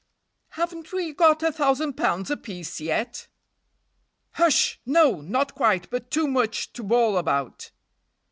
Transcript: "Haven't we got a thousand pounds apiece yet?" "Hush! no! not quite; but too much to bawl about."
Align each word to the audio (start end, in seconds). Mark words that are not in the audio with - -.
"Haven't 0.57 0.91
we 0.91 1.13
got 1.13 1.43
a 1.43 1.51
thousand 1.51 1.93
pounds 1.93 2.31
apiece 2.31 2.81
yet?" 2.81 3.27
"Hush! 4.31 4.79
no! 4.83 5.21
not 5.21 5.53
quite; 5.53 5.91
but 5.91 6.09
too 6.09 6.25
much 6.27 6.73
to 6.73 6.81
bawl 6.81 7.17
about." 7.19 7.69